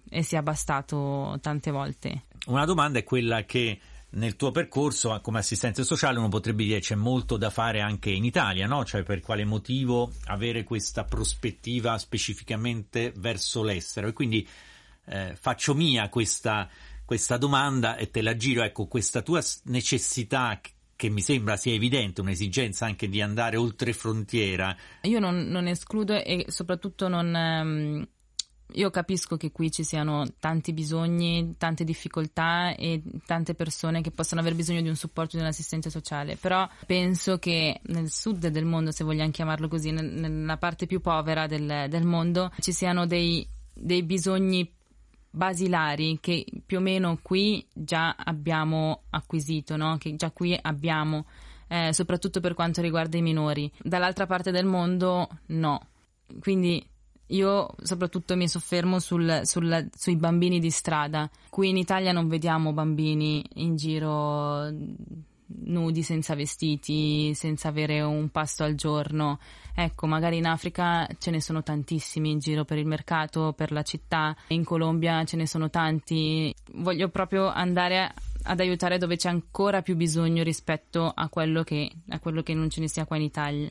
e 0.10 0.24
sia 0.24 0.42
bastato 0.42 1.38
tante 1.42 1.70
volte. 1.70 2.24
Una 2.46 2.64
domanda 2.64 3.00
è 3.00 3.04
quella 3.04 3.44
che 3.44 3.78
nel 4.10 4.38
tuo 4.38 4.52
percorso 4.52 5.20
come 5.22 5.40
assistente 5.40 5.84
sociale 5.84 6.18
uno 6.18 6.30
potrebbe 6.30 6.64
dire 6.64 6.80
c'è 6.80 6.96
molto 6.96 7.36
da 7.36 7.50
fare 7.50 7.82
anche 7.82 8.10
in 8.10 8.24
Italia, 8.24 8.66
no? 8.66 8.86
Cioè 8.86 9.04
per 9.04 9.20
quale 9.20 9.44
motivo 9.44 10.14
avere 10.28 10.64
questa 10.64 11.04
prospettiva 11.04 11.98
specificamente 11.98 13.12
verso 13.18 13.62
l'estero? 13.62 14.08
E 14.08 14.14
quindi 14.14 14.48
eh, 15.08 15.36
faccio 15.38 15.76
mia 15.76 16.08
questa, 16.08 16.70
questa 17.04 17.36
domanda 17.36 17.98
e 17.98 18.10
te 18.10 18.22
la 18.22 18.38
giro, 18.38 18.64
ecco, 18.64 18.88
questa 18.88 19.22
tua 19.22 19.44
necessità 19.64 20.60
che 20.98 21.10
mi 21.10 21.22
sembra 21.22 21.56
sia 21.56 21.74
evidente 21.74 22.20
un'esigenza 22.20 22.86
anche 22.86 23.08
di 23.08 23.22
andare 23.22 23.56
oltre 23.56 23.94
frontiera. 23.94 24.76
Io 25.04 25.20
non, 25.20 25.48
non 25.48 25.68
escludo 25.68 26.22
e 26.22 26.46
soprattutto 26.50 27.08
non... 27.08 27.34
Um, 27.34 28.08
io 28.74 28.90
capisco 28.90 29.38
che 29.38 29.54
qui 29.54 29.72
ci 29.72 29.86
siano 29.86 30.26
tanti 30.40 30.74
bisogni, 30.74 31.56
tante 31.58 31.86
difficoltà 31.86 32.76
e 32.76 33.02
tante 33.26 33.54
persone 33.54 34.02
che 34.02 34.12
possono 34.12 34.42
aver 34.42 34.56
bisogno 34.56 34.82
di 34.82 34.90
un 34.90 34.98
supporto 34.98 35.38
di 35.38 35.42
un 35.42 35.48
assistente 35.48 35.90
sociale, 35.90 36.36
però 36.36 36.68
penso 36.86 37.38
che 37.38 37.80
nel 37.84 38.12
sud 38.12 38.48
del 38.48 38.66
mondo, 38.66 38.92
se 38.92 39.06
vogliamo 39.06 39.32
chiamarlo 39.32 39.70
così, 39.70 39.92
nella 39.92 40.58
parte 40.58 40.86
più 40.86 41.00
povera 41.00 41.48
del, 41.48 41.86
del 41.88 42.04
mondo, 42.04 42.52
ci 42.60 42.74
siano 42.74 43.08
dei, 43.08 43.48
dei 43.74 44.04
bisogni 44.04 44.70
basilari 45.38 46.18
che 46.20 46.46
più 46.66 46.80
o 46.80 46.82
meno 46.82 47.20
qui 47.22 47.66
già 47.74 48.16
abbiamo 48.18 49.04
acquisito, 49.12 49.78
no? 49.78 49.98
che 49.98 50.16
già 50.16 50.32
qui 50.32 50.58
abbiamo, 50.60 51.26
eh, 51.68 51.94
soprattutto 51.94 52.42
per 52.42 52.54
quanto 52.54 52.82
riguarda 52.82 53.18
i 53.18 53.22
minori. 53.22 53.72
Dall'altra 53.82 54.26
parte 54.26 54.52
del 54.52 54.66
mondo 54.66 55.30
no. 55.48 55.80
Quindi 56.40 56.86
io 57.28 57.76
soprattutto 57.82 58.36
mi 58.36 58.48
soffermo 58.48 59.00
sul, 59.00 59.42
sul, 59.44 59.90
sui 59.94 60.16
bambini 60.16 60.60
di 60.60 60.70
strada. 60.70 61.30
Qui 61.50 61.70
in 61.70 61.78
Italia 61.78 62.12
non 62.12 62.28
vediamo 62.28 62.74
bambini 62.74 63.44
in 63.56 63.76
giro 63.76 64.70
nudi 65.48 66.04
senza 66.04 66.36
vestiti, 66.36 67.34
senza 67.34 67.70
avere 67.70 68.02
un 68.02 68.30
pasto 68.30 68.64
al 68.64 68.76
giorno. 68.76 69.40
Ecco, 69.80 70.08
magari 70.08 70.38
in 70.38 70.48
Africa 70.48 71.08
ce 71.20 71.30
ne 71.30 71.40
sono 71.40 71.62
tantissimi 71.62 72.32
in 72.32 72.40
giro 72.40 72.66
per 72.66 72.80
il 72.80 72.88
mercato, 72.88 73.54
per 73.54 73.72
la 73.72 73.84
città, 73.84 74.36
in 74.48 74.64
Colombia 74.64 75.24
ce 75.24 75.36
ne 75.38 75.46
sono 75.46 75.70
tanti. 75.70 76.52
Voglio 76.78 77.10
proprio 77.10 77.46
andare 77.46 78.12
ad 78.42 78.60
aiutare 78.60 78.98
dove 78.98 79.18
c'è 79.18 79.30
ancora 79.30 79.84
più 79.84 79.96
bisogno 79.96 80.42
rispetto 80.42 81.12
a 81.14 81.30
quello 81.30 81.62
che, 81.62 81.92
a 82.10 82.20
quello 82.20 82.42
che 82.42 82.56
non 82.56 82.72
ce 82.72 82.80
ne 82.80 82.88
sia 82.88 83.06
qua 83.06 83.18
in 83.18 83.22
Italia. 83.22 83.70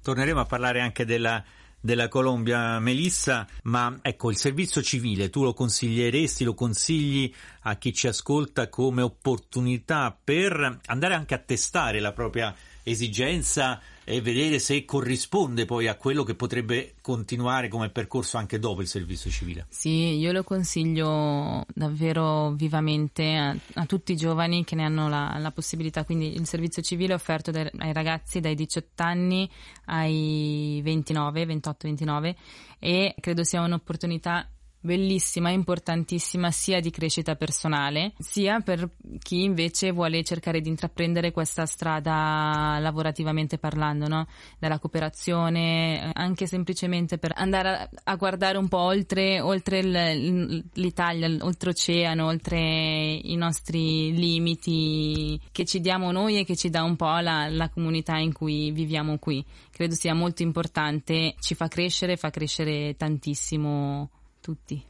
Torneremo 0.00 0.38
a 0.38 0.44
parlare 0.44 0.80
anche 0.80 1.04
della 1.04 1.42
della 1.84 2.08
Colombia, 2.08 2.78
Melissa, 2.78 3.46
ma 3.64 3.98
ecco 4.00 4.30
il 4.30 4.38
servizio 4.38 4.80
civile 4.80 5.28
tu 5.28 5.42
lo 5.42 5.52
consiglieresti, 5.52 6.42
lo 6.42 6.54
consigli 6.54 7.30
a 7.62 7.76
chi 7.76 7.92
ci 7.92 8.06
ascolta 8.06 8.70
come 8.70 9.02
opportunità 9.02 10.16
per 10.24 10.78
andare 10.86 11.12
anche 11.12 11.34
a 11.34 11.38
testare 11.38 12.00
la 12.00 12.12
propria 12.12 12.54
esigenza 12.84 13.80
e 14.04 14.20
vedere 14.20 14.58
se 14.58 14.84
corrisponde 14.84 15.64
poi 15.64 15.88
a 15.88 15.96
quello 15.96 16.22
che 16.22 16.34
potrebbe 16.34 16.94
continuare 17.00 17.68
come 17.68 17.88
percorso 17.88 18.36
anche 18.36 18.58
dopo 18.58 18.82
il 18.82 18.86
servizio 18.86 19.30
civile. 19.30 19.66
Sì, 19.70 20.18
io 20.18 20.30
lo 20.30 20.44
consiglio 20.44 21.64
davvero 21.74 22.50
vivamente 22.52 23.34
a, 23.34 23.56
a 23.74 23.86
tutti 23.86 24.12
i 24.12 24.16
giovani 24.16 24.62
che 24.64 24.74
ne 24.74 24.84
hanno 24.84 25.08
la, 25.08 25.36
la 25.38 25.50
possibilità. 25.50 26.04
Quindi 26.04 26.34
il 26.34 26.46
servizio 26.46 26.82
civile 26.82 27.12
è 27.12 27.16
offerto 27.16 27.50
dai, 27.50 27.68
ai 27.78 27.92
ragazzi 27.94 28.40
dai 28.40 28.54
18 28.54 29.02
anni 29.02 29.50
ai 29.86 30.80
29, 30.84 31.46
28-29 31.46 32.34
e 32.78 33.14
credo 33.18 33.42
sia 33.42 33.62
un'opportunità 33.62 34.46
bellissima, 34.84 35.48
importantissima 35.50 36.50
sia 36.50 36.78
di 36.78 36.90
crescita 36.90 37.36
personale, 37.36 38.12
sia 38.18 38.60
per 38.60 38.90
chi 39.18 39.42
invece 39.42 39.92
vuole 39.92 40.22
cercare 40.22 40.60
di 40.60 40.68
intraprendere 40.68 41.32
questa 41.32 41.64
strada 41.64 42.76
lavorativamente 42.80 43.56
parlando, 43.56 44.08
no? 44.08 44.26
dalla 44.58 44.78
cooperazione, 44.78 46.10
anche 46.12 46.46
semplicemente 46.46 47.16
per 47.16 47.32
andare 47.34 47.68
a, 47.68 47.88
a 48.04 48.16
guardare 48.16 48.58
un 48.58 48.68
po' 48.68 48.78
oltre, 48.78 49.40
oltre 49.40 49.78
il, 49.78 50.64
l'Italia, 50.74 51.34
oltreoceano, 51.40 52.26
oltre 52.26 52.58
i 52.58 53.36
nostri 53.36 54.14
limiti 54.14 55.40
che 55.50 55.64
ci 55.64 55.80
diamo 55.80 56.12
noi 56.12 56.38
e 56.38 56.44
che 56.44 56.56
ci 56.56 56.68
dà 56.68 56.82
un 56.82 56.96
po' 56.96 57.18
la, 57.20 57.48
la 57.48 57.70
comunità 57.70 58.18
in 58.18 58.34
cui 58.34 58.70
viviamo 58.70 59.18
qui. 59.18 59.42
Credo 59.70 59.94
sia 59.94 60.12
molto 60.12 60.42
importante, 60.42 61.36
ci 61.40 61.54
fa 61.54 61.68
crescere, 61.68 62.16
fa 62.16 62.28
crescere 62.28 62.96
tantissimo 62.96 64.10
tutti. 64.44 64.84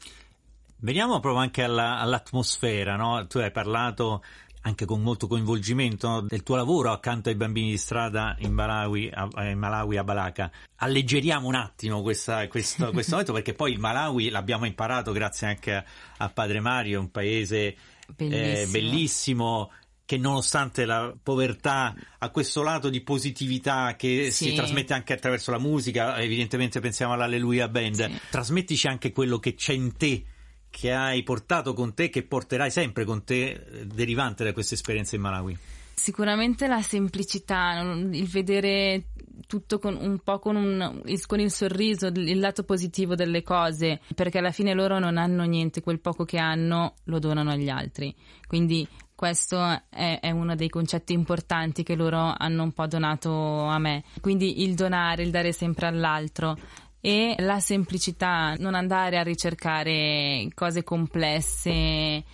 Veniamo 0.78 1.20
proprio 1.20 1.40
anche 1.40 1.62
alla, 1.62 2.00
all'atmosfera, 2.00 2.96
no? 2.96 3.25
Tu 3.28 3.38
hai 3.38 3.52
parlato 3.52 4.23
anche 4.62 4.84
con 4.84 5.00
molto 5.00 5.26
coinvolgimento 5.26 6.08
no? 6.08 6.20
del 6.23 6.42
tuo 6.42 6.56
lavoro 6.56 6.90
accanto 6.90 7.28
ai 7.28 7.37
bambini 7.37 7.70
di 7.70 7.76
strada 7.76 8.34
in 8.40 8.52
Malawi, 8.52 9.11
a, 9.12 9.28
in 9.49 9.58
Malawi, 9.58 9.96
a 9.96 10.04
Balaka. 10.04 10.50
Alleggeriamo 10.76 11.46
un 11.46 11.54
attimo 11.54 12.02
questa, 12.02 12.49
questo, 12.49 12.90
questo 12.90 13.12
momento 13.12 13.32
perché 13.32 13.54
poi 13.54 13.73
il 13.73 13.78
Malawi 13.78 14.28
l'abbiamo 14.30 14.64
imparato 14.64 15.12
grazie 15.12 15.46
anche 15.46 15.75
a, 15.75 15.84
a 16.16 16.28
Padre 16.30 16.61
Mario, 16.61 16.99
un 16.99 17.11
paese 17.11 17.76
bellissimo. 18.14 18.42
Eh, 18.42 18.66
bellissimo 18.70 19.70
che 20.06 20.18
nonostante 20.18 20.84
la 20.84 21.14
povertà 21.20 21.94
ha 22.18 22.30
questo 22.30 22.62
lato 22.62 22.90
di 22.90 23.00
positività 23.00 23.96
che 23.96 24.30
sì. 24.30 24.49
si 24.49 24.54
trasmette 24.54 24.92
anche 24.92 25.14
attraverso 25.14 25.50
la 25.50 25.58
musica, 25.58 26.20
evidentemente 26.20 26.80
pensiamo 26.80 27.14
all'Alleluia 27.14 27.68
Band, 27.68 28.06
sì. 28.06 28.20
trasmettici 28.30 28.87
anche 28.87 29.12
quello 29.12 29.38
che 29.38 29.54
c'è 29.54 29.73
in 29.73 29.96
te, 29.96 30.25
che 30.68 30.92
hai 30.92 31.23
portato 31.23 31.73
con 31.73 31.94
te, 31.94 32.11
che 32.11 32.23
porterai 32.23 32.70
sempre 32.70 33.04
con 33.04 33.25
te, 33.25 33.87
derivante 33.87 34.44
da 34.44 34.52
questa 34.52 34.75
esperienza 34.75 35.16
in 35.16 35.23
Malawi. 35.23 35.58
Sicuramente 35.94 36.66
la 36.66 36.82
semplicità, 36.82 37.80
il 37.80 38.26
vedere 38.26 39.04
tutto 39.46 39.78
con 39.78 39.96
un 39.96 40.18
po' 40.18 40.38
con, 40.38 40.56
un, 40.56 41.02
con, 41.26 41.40
il 41.40 41.50
sorriso, 41.50 42.08
il 42.08 42.38
lato 42.38 42.64
positivo 42.64 43.14
delle 43.14 43.42
cose, 43.42 44.00
perché 44.14 44.38
alla 44.38 44.50
fine 44.50 44.75
loro 44.75 44.99
non 44.99 45.16
hanno 45.16 45.44
niente, 45.44 45.80
quel 45.80 46.00
poco 46.00 46.25
che 46.25 46.38
hanno 46.38 46.94
lo 47.04 47.18
donano 47.20 47.50
agli 47.50 47.68
altri. 47.68 48.14
Quindi 48.46 48.87
questo 49.14 49.61
è, 49.88 50.18
è, 50.21 50.30
uno 50.30 50.54
dei 50.54 50.68
concetti 50.68 51.12
importanti 51.12 51.83
che 51.83 51.94
loro 51.94 52.35
hanno 52.37 52.62
un 52.62 52.73
po' 52.73 52.87
donato 52.87 53.64
a 53.64 53.78
me. 53.78 54.04
Quindi 54.21 54.62
il 54.62 54.75
donare, 54.75 55.23
il 55.23 55.30
dare 55.30 55.52
sempre 55.52 55.87
all'altro 55.87 56.56
e 57.00 57.35
la 57.38 57.61
semplicità, 57.61 58.54
non 58.59 58.75
andare 58.75 59.18
a 59.18 59.23
ricercare 59.23 60.49
cose 60.54 60.83
complesse 60.83 62.25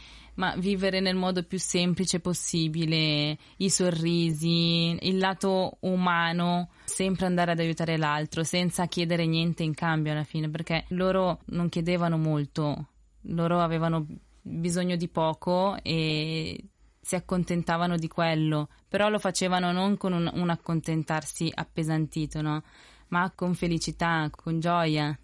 ma 0.41 0.55
vivere 0.57 1.01
nel 1.01 1.17
modo 1.17 1.43
più 1.43 1.59
semplice 1.59 2.19
possibile, 2.19 3.37
i 3.59 3.69
sorrisi, 3.69 4.97
il 4.99 5.19
lato 5.19 5.77
umano, 5.81 6.71
sempre 6.85 7.27
andare 7.27 7.53
ad 7.53 7.59
aiutare 7.59 7.99
l'altro 7.99 8.43
senza 8.43 8.87
chiedere 8.87 9.27
niente 9.27 9.63
in 9.63 9.75
cambio 9.75 10.13
alla 10.13 10.25
fine, 10.25 10.49
perché 10.49 10.85
loro 10.89 11.41
non 11.47 11.69
chiedevano 11.69 12.17
molto, 12.17 12.87
loro 13.25 13.61
avevano 13.61 14.07
bisogno 14.43 14.97
di 14.97 15.09
poco 15.09 15.77
e 15.83 16.65
si 17.01 17.15
accontentavano 17.15 17.97
di 17.97 18.09
quello, 18.09 18.69
però 18.89 19.09
lo 19.09 19.19
facevano 19.19 19.73
non 19.73 19.97
con 19.97 20.13
un, 20.13 20.31
un 20.33 20.51
accontentarsi 20.51 21.51
appesantito, 21.53 22.41
no? 22.41 22.63
ma 23.09 23.33
con 23.35 23.55
felicità, 23.55 24.29
con 24.31 24.61
gioia. 24.61 25.19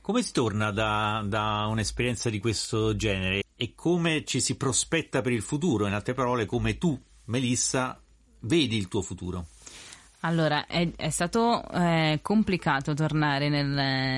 Come 0.00 0.22
si 0.22 0.32
torna 0.32 0.70
da, 0.72 1.22
da, 1.24 1.66
un'esperienza 1.68 2.28
di 2.28 2.40
questo 2.40 2.96
genere 2.96 3.42
e 3.54 3.74
come 3.74 4.24
ci 4.24 4.40
si 4.40 4.56
prospetta 4.56 5.20
per 5.20 5.32
il 5.32 5.42
futuro? 5.42 5.86
In 5.86 5.92
altre 5.92 6.14
parole, 6.14 6.44
come 6.44 6.76
tu, 6.76 7.00
Melissa, 7.26 8.02
vedi 8.40 8.76
il 8.76 8.88
tuo 8.88 9.02
futuro? 9.02 9.46
Allora, 10.24 10.66
è, 10.66 10.88
è 10.94 11.10
stato 11.10 11.68
eh, 11.72 12.20
complicato 12.22 12.94
tornare 12.94 13.48
nel, 13.48 13.66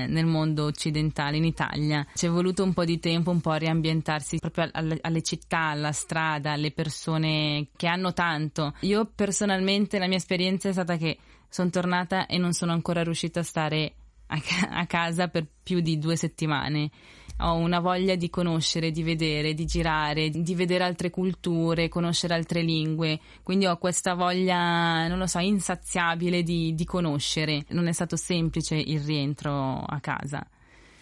nel, 0.09 0.25
mondo 0.25 0.65
occidentale, 0.65 1.37
in 1.37 1.45
Italia. 1.45 2.05
Ci 2.13 2.27
è 2.27 2.29
voluto 2.29 2.63
un 2.63 2.73
po' 2.73 2.85
di 2.85 2.99
tempo, 2.99 3.31
un 3.31 3.41
po' 3.41 3.51
a 3.51 3.57
riambientarsi 3.57 4.37
proprio 4.37 4.69
alle, 4.71 4.99
alle 5.01 5.23
città, 5.23 5.69
alla 5.69 5.91
strada, 5.91 6.51
alle 6.51 6.71
persone 6.71 7.69
che 7.75 7.87
hanno 7.87 8.13
tanto. 8.13 8.75
Io 8.81 9.09
personalmente 9.15 9.97
la 9.97 10.07
mia 10.07 10.17
esperienza 10.17 10.69
è 10.69 10.73
stata 10.73 10.95
che 10.95 11.17
sono 11.49 11.71
tornata 11.71 12.27
e 12.27 12.37
non 12.37 12.53
sono 12.53 12.71
ancora 12.71 13.01
riuscita 13.01 13.39
a 13.39 13.43
stare 13.43 13.93
a, 14.27 14.39
a 14.69 14.85
casa 14.85 15.27
per 15.27 15.47
più 15.63 15.79
di 15.79 15.97
due 15.97 16.15
settimane 16.15 16.91
ho 17.37 17.53
una 17.55 17.79
voglia 17.79 18.15
di 18.15 18.29
conoscere, 18.29 18.91
di 18.91 19.03
vedere, 19.03 19.53
di 19.53 19.65
girare, 19.65 20.29
di 20.29 20.55
vedere 20.55 20.83
altre 20.83 21.09
culture, 21.09 21.89
conoscere 21.89 22.33
altre 22.33 22.61
lingue, 22.61 23.19
quindi 23.43 23.65
ho 23.65 23.77
questa 23.77 24.13
voglia, 24.13 25.07
non 25.07 25.17
lo 25.17 25.27
so, 25.27 25.39
insaziabile 25.39 26.43
di, 26.43 26.73
di 26.75 26.85
conoscere. 26.85 27.65
Non 27.69 27.87
è 27.87 27.91
stato 27.91 28.15
semplice 28.15 28.75
il 28.75 29.01
rientro 29.01 29.79
a 29.81 29.99
casa 29.99 30.47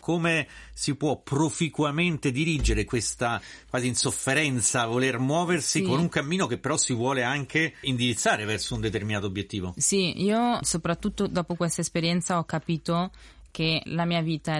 come 0.03 0.47
si 0.73 0.95
può 0.95 1.21
proficuamente 1.21 2.29
dirigere 2.29 2.83
questa 2.83 3.41
quasi 3.69 3.87
insofferenza 3.87 4.81
a 4.81 4.85
voler 4.85 5.17
muoversi 5.17 5.79
sì. 5.79 5.85
con 5.85 5.97
un 5.97 6.09
cammino 6.09 6.45
che 6.45 6.57
però 6.57 6.75
si 6.75 6.93
vuole 6.93 7.23
anche 7.23 7.75
indirizzare 7.83 8.43
verso 8.43 8.75
un 8.75 8.81
determinato 8.81 9.27
obiettivo. 9.27 9.73
Sì, 9.77 10.21
io 10.21 10.59
soprattutto 10.61 11.27
dopo 11.27 11.55
questa 11.55 11.79
esperienza 11.79 12.37
ho 12.37 12.43
capito 12.43 13.11
che 13.49 13.81
la 13.85 14.03
mia 14.03 14.21
vita, 14.21 14.59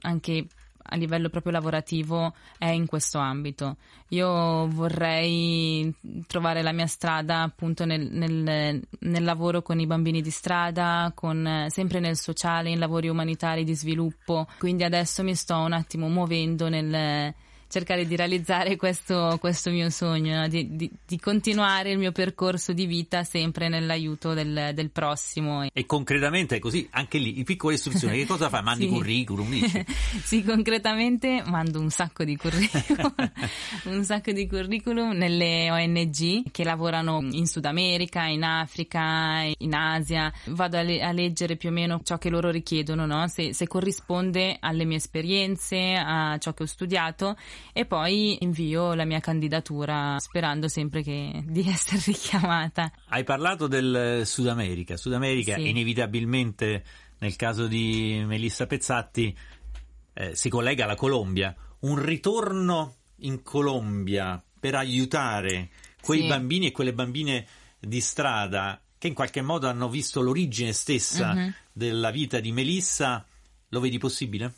anche 0.00 0.46
a 0.86 0.96
livello 0.96 1.28
proprio 1.28 1.52
lavorativo 1.52 2.34
è 2.58 2.68
in 2.68 2.86
questo 2.86 3.18
ambito. 3.18 3.76
Io 4.08 4.68
vorrei 4.68 5.92
trovare 6.26 6.62
la 6.62 6.72
mia 6.72 6.86
strada 6.86 7.42
appunto 7.42 7.84
nel, 7.84 8.08
nel, 8.10 8.82
nel 9.00 9.24
lavoro 9.24 9.62
con 9.62 9.80
i 9.80 9.86
bambini 9.86 10.20
di 10.20 10.30
strada, 10.30 11.12
con, 11.14 11.66
sempre 11.68 12.00
nel 12.00 12.16
sociale, 12.16 12.70
in 12.70 12.78
lavori 12.78 13.08
umanitari 13.08 13.64
di 13.64 13.74
sviluppo. 13.74 14.46
Quindi 14.58 14.84
adesso 14.84 15.22
mi 15.22 15.34
sto 15.34 15.56
un 15.56 15.72
attimo 15.72 16.08
muovendo 16.08 16.68
nel 16.68 17.34
cercare 17.68 18.06
di 18.06 18.16
realizzare 18.16 18.76
questo, 18.76 19.36
questo 19.40 19.70
mio 19.70 19.90
sogno, 19.90 20.40
no? 20.40 20.48
di, 20.48 20.76
di, 20.76 20.90
di, 21.06 21.18
continuare 21.18 21.90
il 21.90 21.98
mio 21.98 22.12
percorso 22.12 22.72
di 22.72 22.86
vita 22.86 23.24
sempre 23.24 23.68
nell'aiuto 23.68 24.34
del, 24.34 24.70
del, 24.74 24.90
prossimo. 24.90 25.66
E 25.72 25.86
concretamente 25.86 26.56
è 26.56 26.58
così, 26.58 26.86
anche 26.90 27.18
lì, 27.18 27.42
piccole 27.44 27.74
istruzioni, 27.74 28.18
che 28.18 28.26
cosa 28.26 28.48
fai? 28.48 28.62
Mandi 28.64 28.84
sì. 28.84 28.90
curriculum? 28.90 29.84
sì, 30.22 30.44
concretamente 30.44 31.42
mando 31.46 31.80
un 31.80 31.90
sacco 31.90 32.24
di 32.24 32.36
curriculum, 32.36 33.14
un 33.84 34.04
sacco 34.04 34.32
di 34.32 34.46
curriculum 34.46 35.12
nelle 35.12 35.70
ONG 35.70 36.50
che 36.50 36.64
lavorano 36.64 37.20
in 37.30 37.46
Sud 37.46 37.64
America, 37.64 38.24
in 38.24 38.42
Africa, 38.42 39.42
in 39.58 39.74
Asia. 39.74 40.32
Vado 40.46 40.78
a, 40.78 40.82
le- 40.82 41.02
a 41.02 41.12
leggere 41.12 41.56
più 41.56 41.70
o 41.70 41.72
meno 41.72 42.00
ciò 42.04 42.18
che 42.18 42.30
loro 42.30 42.50
richiedono, 42.50 43.06
no? 43.06 43.26
se, 43.28 43.52
se 43.52 43.66
corrisponde 43.66 44.56
alle 44.60 44.84
mie 44.84 44.98
esperienze, 44.98 45.94
a 45.94 46.38
ciò 46.38 46.54
che 46.54 46.62
ho 46.62 46.66
studiato 46.66 47.36
e 47.72 47.84
poi 47.86 48.42
invio 48.42 48.94
la 48.94 49.04
mia 49.04 49.20
candidatura 49.20 50.16
sperando 50.18 50.68
sempre 50.68 51.02
che, 51.02 51.42
di 51.46 51.68
essere 51.68 52.02
richiamata. 52.06 52.90
Hai 53.08 53.24
parlato 53.24 53.66
del 53.66 54.22
Sud 54.24 54.48
America. 54.48 54.96
Sud 54.96 55.12
America 55.12 55.54
sì. 55.54 55.68
inevitabilmente 55.68 56.84
nel 57.18 57.36
caso 57.36 57.66
di 57.66 58.22
Melissa 58.26 58.66
Pezzatti 58.66 59.36
eh, 60.14 60.34
si 60.34 60.48
collega 60.48 60.84
alla 60.84 60.94
Colombia. 60.94 61.54
Un 61.80 62.02
ritorno 62.02 62.96
in 63.18 63.42
Colombia 63.42 64.42
per 64.58 64.74
aiutare 64.74 65.70
quei 66.00 66.22
sì. 66.22 66.26
bambini 66.26 66.66
e 66.66 66.72
quelle 66.72 66.92
bambine 66.92 67.46
di 67.78 68.00
strada 68.00 68.80
che 68.98 69.08
in 69.08 69.14
qualche 69.14 69.42
modo 69.42 69.68
hanno 69.68 69.88
visto 69.88 70.22
l'origine 70.22 70.72
stessa 70.72 71.32
uh-huh. 71.32 71.52
della 71.72 72.10
vita 72.10 72.40
di 72.40 72.52
Melissa, 72.52 73.26
lo 73.68 73.80
vedi 73.80 73.98
possibile? 73.98 74.54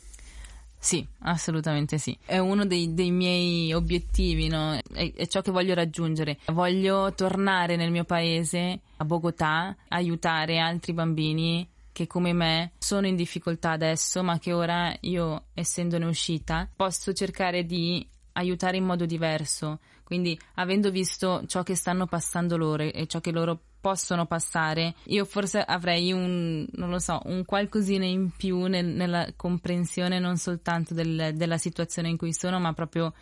Sì, 0.79 1.05
assolutamente 1.19 1.97
sì. 1.97 2.17
È 2.23 2.37
uno 2.37 2.65
dei, 2.65 2.93
dei 2.93 3.11
miei 3.11 3.73
obiettivi, 3.73 4.47
no? 4.47 4.73
è, 4.73 5.13
è, 5.13 5.27
ciò 5.27 5.41
che 5.41 5.51
voglio 5.51 5.73
raggiungere. 5.73 6.37
Voglio 6.47 7.13
tornare 7.13 7.75
nel 7.75 7.91
mio 7.91 8.03
paese, 8.03 8.79
a 8.97 9.05
Bogotà, 9.05 9.75
aiutare 9.89 10.59
altri 10.59 10.93
bambini 10.93 11.67
che 11.91 12.05
come 12.05 12.31
me 12.31 12.73
sono 12.77 13.07
in 13.07 13.15
difficoltà 13.15 13.71
adesso, 13.71 14.21
ma 14.21 14.37
che 14.37 14.53
ora 14.53 14.95
io, 15.01 15.45
essendone 15.55 16.05
uscita, 16.05 16.69
posso 16.75 17.11
cercare 17.11 17.65
di 17.65 18.07
aiutare 18.33 18.77
in 18.77 18.83
modo 18.83 19.07
diverso. 19.07 19.79
Quindi, 20.03 20.39
avendo 20.55 20.91
visto 20.91 21.43
ciò 21.47 21.63
che 21.63 21.73
stanno 21.73 22.05
passando 22.05 22.55
loro 22.55 22.83
e 22.83 23.07
ciò 23.07 23.19
che 23.19 23.31
loro 23.31 23.61
possono 23.87 24.25
passare, 24.25 24.95
io 25.05 25.23
forse 25.23 25.61
avrei 25.61 26.11
un, 26.11 26.67
non 26.73 26.89
lo 26.89 26.99
so, 26.99 27.21
un 27.23 27.45
qualcosina 27.45 28.03
in 28.03 28.31
più 28.35 28.65
nel, 28.65 28.85
nella 28.85 29.31
comprensione 29.37 30.19
non 30.19 30.35
soltanto 30.35 30.93
del, 30.93 31.31
della 31.35 31.57
situazione 31.57 32.09
in 32.09 32.17
cui 32.17 32.33
sono, 32.33 32.59
ma 32.59 32.73
proprio 32.73 33.13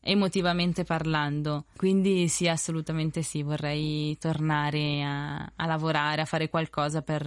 emotivamente 0.00 0.82
parlando. 0.82 1.66
Quindi 1.76 2.26
sì, 2.26 2.48
assolutamente 2.48 3.22
sì, 3.22 3.44
vorrei 3.44 4.18
tornare 4.18 5.04
a, 5.04 5.52
a 5.54 5.66
lavorare, 5.66 6.22
a 6.22 6.24
fare 6.24 6.48
qualcosa 6.48 7.00
per, 7.02 7.22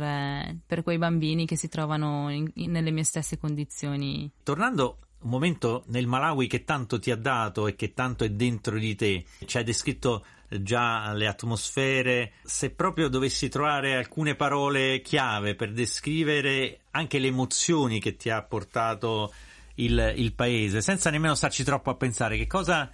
per, 0.65 0.83
quei 0.83 0.97
bambini 0.97 1.45
che 1.45 1.55
si 1.55 1.69
trovano 1.69 2.29
in, 2.29 2.51
in, 2.55 2.71
nelle 2.71 2.91
mie 2.91 3.05
stesse 3.05 3.37
condizioni. 3.37 4.29
Tornando 4.43 4.97
un 5.21 5.29
momento 5.29 5.83
nel 5.87 6.07
Malawi 6.07 6.47
che 6.47 6.63
tanto 6.63 6.99
ti 6.99 7.11
ha 7.11 7.15
dato 7.15 7.67
e 7.67 7.75
che 7.75 7.93
tanto 7.93 8.23
è 8.23 8.29
dentro 8.29 8.77
di 8.77 8.95
te, 8.95 9.25
ci 9.45 9.57
hai 9.57 9.63
descritto 9.63 10.25
già 10.59 11.13
le 11.13 11.27
atmosfere, 11.27 12.33
se 12.43 12.71
proprio 12.71 13.07
dovessi 13.07 13.47
trovare 13.47 13.95
alcune 13.95 14.35
parole 14.35 15.01
chiave 15.01 15.55
per 15.55 15.71
descrivere 15.71 16.81
anche 16.91 17.19
le 17.19 17.27
emozioni 17.27 17.99
che 17.99 18.17
ti 18.17 18.29
ha 18.29 18.41
portato 18.41 19.31
il, 19.75 20.13
il 20.17 20.33
paese, 20.33 20.81
senza 20.81 21.09
nemmeno 21.09 21.35
starci 21.35 21.63
troppo 21.63 21.89
a 21.89 21.95
pensare 21.95 22.37
che 22.37 22.47
cosa 22.47 22.89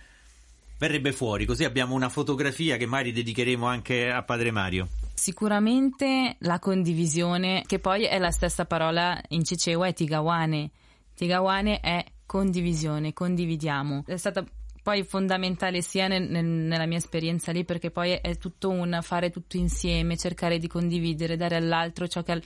verrebbe 0.78 1.12
fuori, 1.12 1.46
così 1.46 1.64
abbiamo 1.64 1.96
una 1.96 2.10
fotografia 2.10 2.78
che 2.78 2.86
magari 2.86 3.12
dedicheremo 3.12 3.66
anche 3.66 4.12
a 4.12 4.22
Padre 4.22 4.52
Mario. 4.52 4.88
Sicuramente 5.16 6.36
la 6.42 6.60
condivisione, 6.60 7.64
che 7.66 7.80
poi 7.80 8.04
è 8.04 8.20
la 8.20 8.30
stessa 8.30 8.66
parola 8.66 9.20
in 9.30 9.44
Cicewa, 9.44 9.88
è 9.88 9.94
Tigawane. 9.94 10.70
Tigawane 11.16 11.80
è 11.80 12.06
condivisione, 12.28 13.14
condividiamo. 13.14 14.04
È 14.06 14.18
stata 14.18 14.46
poi 14.84 15.04
fondamentale 15.04 15.82
sia 15.82 16.08
nel, 16.08 16.30
nel, 16.30 16.46
nella 16.46 16.86
mia 16.86 16.98
esperienza 16.98 17.52
lì 17.52 17.66
perché 17.66 17.92
poi 17.92 18.12
è 18.12 18.38
tutto 18.38 18.70
un 18.70 19.00
fare 19.02 19.32
tutto 19.32 19.58
insieme, 19.58 20.16
cercare 20.16 20.60
di 20.60 20.68
condividere, 20.68 21.36
dare 21.36 21.58
all'altro 21.58 22.08
ciò 22.08 22.24
che, 22.24 22.42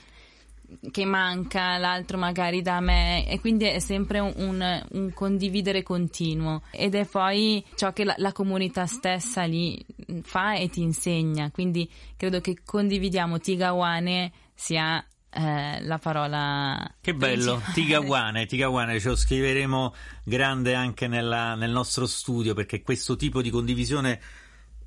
che 0.90 1.06
manca, 1.06 1.78
l'altro 1.78 2.18
magari 2.18 2.64
da 2.64 2.80
me. 2.80 3.28
E 3.28 3.40
quindi 3.40 3.66
è 3.66 3.78
sempre 3.78 4.18
un, 4.18 4.34
un, 4.38 4.86
un 4.92 5.14
condividere 5.14 5.84
continuo. 5.84 6.64
Ed 6.72 6.96
è 6.96 7.06
poi 7.06 7.64
ciò 7.76 7.94
che 7.94 8.06
la, 8.06 8.16
la, 8.18 8.32
comunità 8.32 8.88
stessa 8.88 9.44
lì 9.44 9.80
fa 10.24 10.56
e 10.56 10.68
ti 10.70 10.82
insegna, 10.82 11.52
quindi 11.52 11.88
credo 12.18 12.42
che 12.42 12.58
condividiamo 12.66 13.38
Tigawane 13.38 14.32
sia 14.56 15.06
eh, 15.34 15.82
la 15.82 15.98
parola. 15.98 16.96
Che 17.00 17.14
bello, 17.14 17.62
Tigawane, 17.74 18.46
Tigawane, 18.46 19.00
ce 19.00 19.10
lo 19.10 19.16
scriveremo 19.16 19.94
grande 20.26 20.76
anche 20.76 21.08
nella, 21.08 21.56
nel 21.56 21.72
nostro 21.72 22.06
studio 22.06 22.54
perché 22.54 22.82
questo 22.82 23.16
tipo 23.16 23.42
di 23.42 23.50
condivisione 23.50 24.20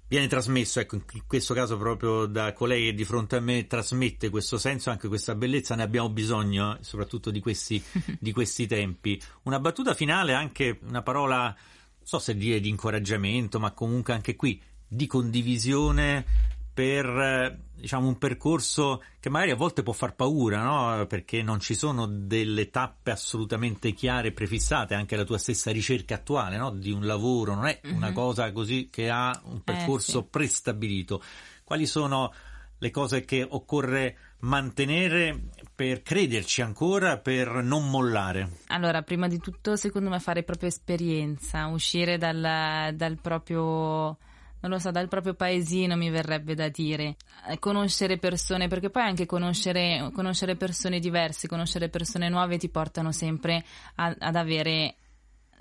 viene 0.06 0.26
trasmesso, 0.26 0.80
ecco, 0.80 0.96
in 0.96 1.22
questo 1.26 1.54
caso 1.54 1.78
proprio 1.78 2.26
da 2.26 2.52
colei 2.52 2.84
che 2.84 2.94
di 2.94 3.04
fronte 3.04 3.36
a 3.36 3.40
me 3.40 3.66
trasmette 3.66 4.28
questo 4.28 4.58
senso, 4.58 4.90
anche 4.90 5.08
questa 5.08 5.34
bellezza, 5.34 5.74
ne 5.74 5.82
abbiamo 5.82 6.10
bisogno, 6.10 6.76
soprattutto 6.82 7.30
di 7.30 7.40
questi, 7.40 7.82
di 8.20 8.32
questi 8.32 8.66
tempi. 8.66 9.20
Una 9.44 9.58
battuta 9.58 9.94
finale, 9.94 10.34
anche 10.34 10.78
una 10.82 11.02
parola, 11.02 11.44
non 11.44 11.56
so 12.02 12.18
se 12.18 12.36
dire 12.36 12.60
di 12.60 12.68
incoraggiamento, 12.68 13.58
ma 13.58 13.72
comunque 13.72 14.12
anche 14.12 14.36
qui 14.36 14.60
di 14.86 15.06
condivisione 15.06 16.53
per 16.74 17.56
diciamo, 17.72 18.08
un 18.08 18.18
percorso 18.18 19.02
che 19.20 19.30
magari 19.30 19.52
a 19.52 19.56
volte 19.56 19.84
può 19.84 19.92
far 19.92 20.14
paura, 20.14 20.62
no? 20.62 21.06
perché 21.06 21.42
non 21.42 21.60
ci 21.60 21.74
sono 21.74 22.06
delle 22.06 22.68
tappe 22.70 23.12
assolutamente 23.12 23.92
chiare 23.92 24.28
e 24.28 24.32
prefissate, 24.32 24.94
anche 24.94 25.16
la 25.16 25.24
tua 25.24 25.38
stessa 25.38 25.70
ricerca 25.70 26.16
attuale 26.16 26.56
no? 26.56 26.70
di 26.70 26.90
un 26.90 27.06
lavoro 27.06 27.54
non 27.54 27.66
è 27.66 27.80
mm-hmm. 27.86 27.96
una 27.96 28.12
cosa 28.12 28.50
così 28.52 28.88
che 28.90 29.08
ha 29.08 29.40
un 29.44 29.62
percorso 29.62 30.18
eh, 30.18 30.22
sì. 30.22 30.28
prestabilito. 30.30 31.22
Quali 31.62 31.86
sono 31.86 32.32
le 32.78 32.90
cose 32.90 33.24
che 33.24 33.46
occorre 33.48 34.16
mantenere 34.40 35.48
per 35.74 36.02
crederci 36.02 36.60
ancora, 36.60 37.18
per 37.18 37.62
non 37.62 37.88
mollare? 37.88 38.58
Allora, 38.68 39.02
prima 39.02 39.28
di 39.28 39.38
tutto, 39.38 39.76
secondo 39.76 40.10
me, 40.10 40.18
fare 40.20 40.42
proprio 40.42 40.68
esperienza, 40.68 41.66
uscire 41.66 42.18
dal, 42.18 42.94
dal 42.94 43.18
proprio 43.20 44.18
non 44.64 44.72
lo 44.72 44.78
so, 44.78 44.90
dal 44.90 45.08
proprio 45.08 45.34
paesino 45.34 45.94
mi 45.94 46.08
verrebbe 46.08 46.54
da 46.54 46.68
dire, 46.70 47.16
eh, 47.48 47.58
conoscere 47.58 48.16
persone, 48.16 48.66
perché 48.66 48.88
poi 48.88 49.02
anche 49.02 49.26
conoscere, 49.26 50.10
conoscere 50.14 50.56
persone 50.56 51.00
diverse, 51.00 51.46
conoscere 51.46 51.90
persone 51.90 52.30
nuove 52.30 52.56
ti 52.56 52.70
portano 52.70 53.12
sempre 53.12 53.62
a, 53.96 54.14
ad 54.18 54.36
avere 54.36 54.94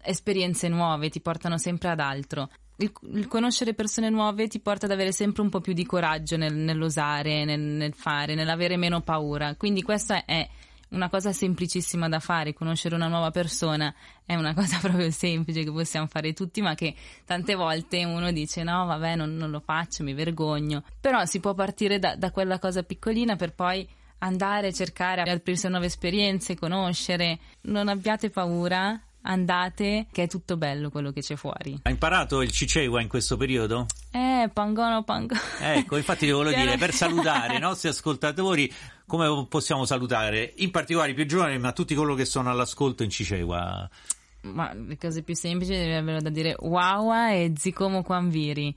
esperienze 0.04 0.70
nuove, 0.70 1.10
ti 1.10 1.20
portano 1.20 1.58
sempre 1.58 1.90
ad 1.90 2.00
altro. 2.00 2.50
Il, 2.78 2.94
il, 3.14 3.28
conoscere 3.28 3.74
persone 3.74 4.10
nuove 4.10 4.48
ti 4.48 4.62
porta 4.62 4.86
ad 4.86 4.94
avere 4.94 5.12
sempre 5.12 5.42
un 5.42 5.50
po' 5.50 5.60
più 5.60 5.74
di 5.74 5.86
coraggio 5.86 6.38
nel, 6.38 6.56
nell'osare, 6.56 7.44
nel, 7.44 7.60
nel 7.60 7.94
fare, 7.94 8.36
nell'avere 8.36 8.78
meno 8.78 9.02
paura. 9.02 9.56
Quindi 9.56 9.82
questa 9.82 10.24
è 10.24 10.48
una 10.94 11.10
cosa 11.10 11.32
semplicissima 11.34 12.08
da 12.08 12.20
fare, 12.20 12.54
conoscere 12.54 12.96
una 12.96 13.08
nuova 13.08 13.32
persona 13.32 13.94
è 14.26 14.36
una 14.36 14.54
cosa 14.54 14.80
proprio 14.82 15.12
semplice 15.12 15.64
che 15.64 15.72
possiamo 15.72 16.08
fare 16.08 16.34
tutti, 16.34 16.62
ma 16.62 16.76
che 16.76 16.96
tante 17.26 17.56
volte 17.56 18.04
uno 18.04 18.32
dice 18.32 18.64
no, 18.64 18.86
vabbè, 18.86 19.16
non, 19.16 19.36
non 19.36 19.52
lo 19.52 19.60
faccio, 19.60 20.04
mi 20.04 20.14
vergogno. 20.14 20.84
Però 21.00 21.26
si 21.26 21.40
può 21.40 21.54
partire 21.54 22.00
da, 22.00 22.16
da 22.16 22.32
quella 22.32 22.60
cosa 22.60 22.84
piccolina 22.84 23.36
per 23.36 23.54
poi 23.54 23.88
andare 24.20 24.68
a 24.68 24.72
cercare, 24.72 25.22
aprirsi 25.22 25.66
a 25.66 25.70
nuove 25.70 25.88
esperienze, 25.88 26.56
conoscere. 26.56 27.40
Non 27.62 27.90
abbiate 27.90 28.30
paura, 28.30 29.00
andate, 29.24 30.08
che 30.12 30.24
è 30.24 30.28
tutto 30.28 30.58
bello 30.58 30.90
quello 30.90 31.12
che 31.12 31.22
c'è 31.22 31.36
fuori. 31.36 31.80
Ha 31.84 31.90
imparato 31.90 32.42
il 32.42 32.52
Cicewa 32.52 33.02
in 33.02 33.08
questo 33.08 33.38
periodo? 33.38 33.86
Eh, 34.12 34.50
pangono, 34.54 35.04
pangono. 35.04 35.40
Ecco, 35.60 35.98
infatti 35.98 36.26
devo 36.26 36.44
dire, 36.54 36.78
per 36.78 36.94
salutare 36.94 37.58
i 37.58 37.60
nostri 37.60 37.90
ascoltatori, 37.90 38.72
come 39.06 39.48
possiamo 39.48 39.86
salutare? 39.86 40.54
In 40.58 40.72
particolare 40.72 41.12
i 41.12 41.16
più 41.16 41.26
giovani, 41.26 41.58
ma 41.60 41.72
tutti 41.72 41.96
coloro 41.96 42.16
che 42.16 42.26
sono 42.26 42.50
all'ascolto 42.50 43.04
in 43.04 43.10
Cicewa. 43.10 43.90
Ma 44.42 44.74
le 44.74 44.98
cose 44.98 45.22
più 45.24 45.36
semplici 45.36 45.74
avrebbero 45.74 46.20
da 46.20 46.30
dire 46.30 46.56
Wawa 46.60 47.32
e 47.32 47.54
Zicomo 47.56 48.04
Quanviri. 48.04 48.76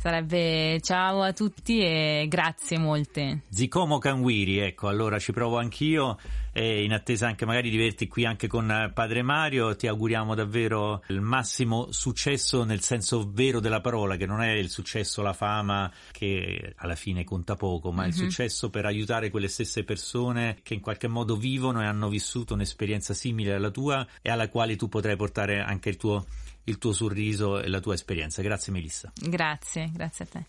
Sarebbe 0.00 0.80
ciao 0.80 1.22
a 1.22 1.32
tutti 1.32 1.80
e 1.80 2.26
grazie 2.28 2.78
molte. 2.78 3.42
Zicomo 3.48 3.98
Canguiri, 3.98 4.58
ecco, 4.58 4.86
allora 4.86 5.18
ci 5.18 5.32
provo 5.32 5.58
anch'io 5.58 6.16
e 6.52 6.84
in 6.84 6.92
attesa 6.92 7.26
anche 7.26 7.44
magari 7.44 7.68
di 7.68 7.76
vederti 7.76 8.06
qui 8.06 8.24
anche 8.24 8.46
con 8.46 8.92
Padre 8.94 9.22
Mario, 9.22 9.74
ti 9.74 9.88
auguriamo 9.88 10.36
davvero 10.36 11.02
il 11.08 11.20
massimo 11.20 11.90
successo 11.90 12.62
nel 12.62 12.80
senso 12.80 13.28
vero 13.28 13.58
della 13.58 13.80
parola, 13.80 14.14
che 14.14 14.24
non 14.24 14.40
è 14.40 14.52
il 14.52 14.70
successo, 14.70 15.20
la 15.20 15.32
fama 15.32 15.90
che 16.12 16.74
alla 16.76 16.94
fine 16.94 17.24
conta 17.24 17.56
poco, 17.56 17.90
ma 17.90 18.02
mm-hmm. 18.02 18.10
il 18.10 18.16
mhm. 18.16 18.22
successo 18.22 18.70
per 18.70 18.86
aiutare 18.86 19.30
quelle 19.30 19.48
stesse 19.48 19.82
persone 19.82 20.58
che 20.62 20.74
in 20.74 20.80
qualche 20.80 21.08
modo 21.08 21.34
vivono 21.34 21.82
e 21.82 21.86
hanno 21.86 22.08
vissuto 22.08 22.54
un'esperienza 22.54 23.14
simile 23.14 23.54
alla 23.54 23.70
tua 23.70 24.06
e 24.22 24.30
alla 24.30 24.48
quale 24.48 24.76
tu 24.76 24.88
potrai 24.88 25.16
portare 25.16 25.58
anche 25.58 25.88
il 25.88 25.96
tuo 25.96 26.24
il 26.68 26.78
tuo 26.78 26.92
sorriso 26.92 27.60
e 27.60 27.68
la 27.68 27.80
tua 27.80 27.94
esperienza. 27.94 28.42
Grazie 28.42 28.72
Melissa. 28.72 29.10
Grazie, 29.14 29.90
grazie 29.92 30.24
a 30.24 30.28
te. 30.28 30.44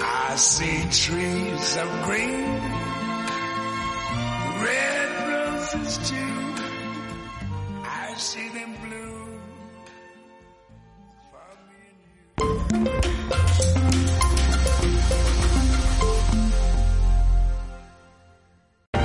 I 0.00 0.36
see 0.40 0.86
trees 0.90 1.76
of 1.76 2.04
green, 2.04 2.60
red 4.62 5.10
roses 5.28 5.98
too. 6.08 6.36
I 7.82 8.14
see 8.16 8.47